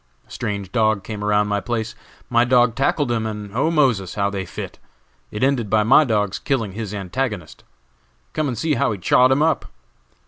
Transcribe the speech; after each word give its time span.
A 0.27 0.31
strange 0.31 0.71
dog 0.71 1.03
came 1.03 1.23
around 1.23 1.47
my 1.47 1.59
place; 1.59 1.93
my 2.27 2.43
dog 2.43 2.73
tackled 2.73 3.11
him, 3.11 3.27
and 3.27 3.51
'oh, 3.55 3.69
Moses,' 3.69 4.15
how 4.15 4.31
they 4.31 4.47
fit! 4.47 4.79
It 5.29 5.43
ended 5.43 5.69
by 5.69 5.83
my 5.83 6.05
dog's 6.05 6.39
killing 6.39 6.71
his 6.71 6.91
antagonist. 6.91 7.63
Come 8.33 8.47
and 8.47 8.57
see 8.57 8.73
how 8.73 8.91
he 8.93 8.97
chawed 8.97 9.31
him 9.31 9.43
up!" 9.43 9.71